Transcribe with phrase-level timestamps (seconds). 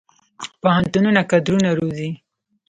[0.61, 2.09] پوهنتونونه کادرونه روزي